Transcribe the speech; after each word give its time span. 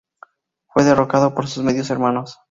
Fue 0.69 0.83
derrocado 0.83 1.35
por 1.35 1.45
sus 1.45 1.63
medios 1.63 1.91
hermanos. 1.91 2.39